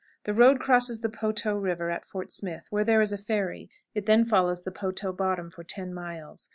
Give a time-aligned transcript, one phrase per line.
[0.23, 4.07] The road crosses the Poteau River at Fort Smith, where there is a ferry; it
[4.07, 6.49] then follows the Poteau bottom for ten miles.